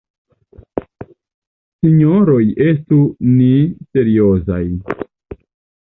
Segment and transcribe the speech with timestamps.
[1.83, 3.01] Sinjoroj estu
[3.35, 3.53] ni
[3.91, 4.63] seriozaj.